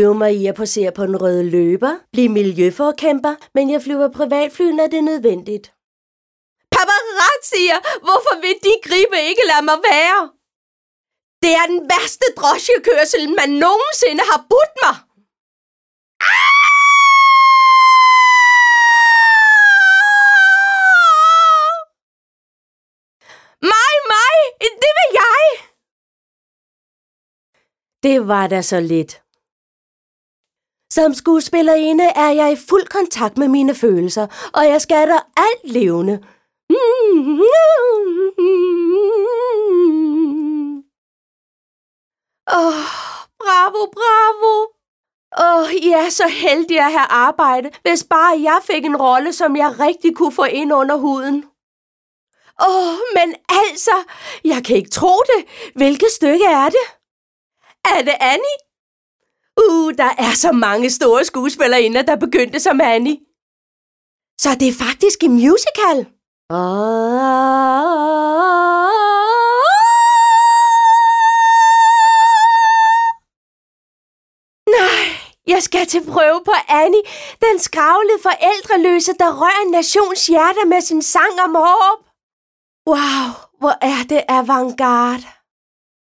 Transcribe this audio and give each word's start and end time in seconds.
øve 0.00 0.14
mig 0.14 0.32
i 0.40 0.46
at 0.46 0.54
posere 0.54 0.92
på 0.92 1.06
den 1.06 1.16
røde 1.22 1.50
løber, 1.50 1.94
blive 2.12 2.28
miljøforkæmper, 2.28 3.34
men 3.54 3.70
jeg 3.70 3.82
flyver 3.82 4.08
privatfly, 4.18 4.68
når 4.78 4.86
det 4.86 4.98
er 4.98 5.08
nødvendigt. 5.12 5.66
Paparazzier! 6.76 7.78
Hvorfor 8.06 8.34
vil 8.44 8.56
de 8.66 8.74
gribe 8.86 9.18
ikke 9.30 9.44
lade 9.50 9.64
mig 9.70 9.78
være? 9.92 10.20
Det 11.42 11.52
er 11.60 11.66
den 11.72 11.80
værste 11.90 12.26
drosjekørsel, 12.38 13.22
man 13.40 13.50
nogensinde 13.64 14.22
har 14.30 14.40
budt 14.50 14.74
mig. 14.84 14.96
Mig, 23.72 23.94
mig! 24.14 24.36
Det 24.82 24.90
vil 24.98 25.08
jeg! 25.22 25.44
Det 28.02 28.28
var 28.28 28.46
da 28.46 28.62
så 28.62 28.80
lidt. 28.80 29.25
Som 30.92 31.14
skuespillerinde 31.14 32.04
er 32.04 32.30
jeg 32.30 32.52
i 32.52 32.56
fuld 32.56 32.86
kontakt 32.86 33.38
med 33.38 33.48
mine 33.48 33.74
følelser, 33.74 34.26
og 34.54 34.64
jeg 34.64 34.80
skatter 34.80 35.18
alt 35.36 35.72
levende. 35.72 36.12
Åh, 42.52 42.66
oh, 42.66 42.84
bravo, 43.42 43.80
bravo. 43.98 44.52
Åh, 45.38 45.62
oh, 45.62 45.72
I 45.74 45.90
er 45.90 46.08
så 46.08 46.28
heldige 46.28 46.84
at 46.84 46.92
have 46.92 47.10
arbejde, 47.10 47.70
hvis 47.82 48.04
bare 48.04 48.42
jeg 48.42 48.60
fik 48.64 48.84
en 48.84 48.96
rolle, 48.96 49.32
som 49.32 49.56
jeg 49.56 49.80
rigtig 49.80 50.16
kunne 50.16 50.32
få 50.32 50.44
ind 50.44 50.72
under 50.72 50.96
huden. 50.96 51.44
Åh, 52.62 52.68
oh, 52.68 52.98
men 53.14 53.34
altså, 53.48 53.96
jeg 54.44 54.64
kan 54.64 54.76
ikke 54.76 54.90
tro 54.90 55.14
det. 55.32 55.40
Hvilket 55.74 56.10
stykke 56.10 56.44
er 56.44 56.68
det? 56.68 56.86
Er 57.84 58.02
det 58.02 58.14
Annie? 58.20 58.65
Der 59.98 60.10
er 60.18 60.34
så 60.34 60.52
mange 60.52 60.90
store 60.90 61.24
skuespillerinder, 61.24 62.02
der 62.02 62.16
begyndte 62.16 62.60
som 62.60 62.80
Annie. 62.80 63.18
Så 64.40 64.48
det 64.60 64.68
er 64.68 64.72
faktisk 64.86 65.18
en 65.22 65.32
musical. 65.32 65.98
Nej, 74.76 75.04
jeg 75.46 75.62
skal 75.62 75.86
til 75.86 76.04
prøve 76.12 76.40
på 76.44 76.54
Annie, 76.68 77.02
den 77.40 77.58
skravlede 77.58 78.22
forældreløse, 78.22 79.12
der 79.18 79.40
rører 79.40 79.62
en 79.66 79.70
nations 79.70 80.26
hjerte 80.26 80.62
med 80.66 80.80
sin 80.80 81.02
sang 81.02 81.40
om 81.44 81.54
håb. 81.54 81.98
Wow, 82.90 83.24
hvor 83.60 83.74
er 83.82 84.00
det 84.08 84.22
avantgarde. 84.28 85.26